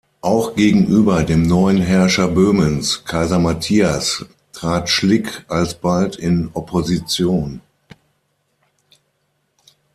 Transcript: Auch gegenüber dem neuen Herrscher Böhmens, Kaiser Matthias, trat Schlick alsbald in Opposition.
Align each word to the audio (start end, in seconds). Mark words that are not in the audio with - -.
Auch 0.21 0.55
gegenüber 0.55 1.21
dem 1.23 1.43
neuen 1.43 1.77
Herrscher 1.77 2.27
Böhmens, 2.27 3.05
Kaiser 3.05 3.37
Matthias, 3.37 4.25
trat 4.51 4.89
Schlick 4.89 5.45
alsbald 5.47 6.15
in 6.15 6.49
Opposition. 6.55 7.61